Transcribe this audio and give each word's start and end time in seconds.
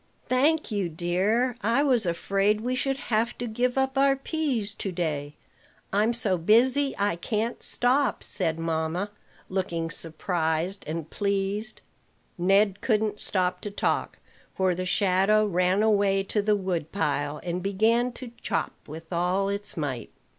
"Thank 0.27 0.71
you, 0.71 0.89
dear. 0.89 1.55
I 1.61 1.83
was 1.83 2.07
afraid 2.07 2.61
we 2.61 2.73
should 2.73 2.97
have 3.13 3.37
to 3.37 3.45
give 3.45 3.77
up 3.77 3.99
our 3.99 4.15
peas 4.15 4.73
to 4.73 4.91
day: 4.91 5.35
I'm 5.93 6.11
so 6.11 6.39
busy, 6.39 6.95
I 6.97 7.15
can't 7.15 7.61
stop," 7.61 8.23
said 8.23 8.57
mamma, 8.57 9.11
looking 9.47 9.91
surprised 9.91 10.83
and 10.87 11.07
pleased. 11.11 11.81
Ned 12.35 12.81
couldn't 12.81 13.19
stop 13.19 13.61
to 13.61 13.69
talk; 13.69 14.17
for 14.57 14.73
the 14.73 14.85
shadow 14.85 15.45
ran 15.45 15.83
away 15.83 16.23
to 16.23 16.41
the 16.41 16.55
woodpile, 16.55 17.39
and 17.43 17.61
began 17.61 18.11
to 18.13 18.31
chop 18.41 18.71
with 18.87 19.13
all 19.13 19.49
its 19.49 19.77
might. 19.77 20.09